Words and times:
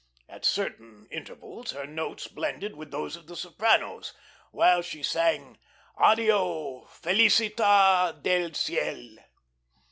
At 0.27 0.45
certain 0.45 1.07
intervals 1.11 1.73
her 1.73 1.85
notes 1.85 2.25
blended 2.27 2.75
with 2.75 2.89
those 2.89 3.15
of 3.15 3.27
the 3.27 3.35
soprano's 3.35 4.15
while 4.49 4.81
she 4.81 5.03
sang: 5.03 5.59
"Addio, 5.95 6.87
felicita 6.89 8.19
del 8.19 8.49
ciel!" 8.53 9.19